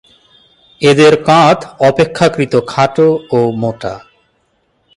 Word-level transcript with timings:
এদের 0.81 1.13
কাঁধ 1.27 1.59
অপেক্ষাকৃত 1.89 2.53
খাটো 2.67 3.07
ও 3.31 3.39
মোটা। 3.61 3.93